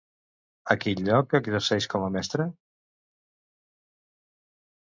[0.73, 2.49] A quin lloc exerceix com a mestra?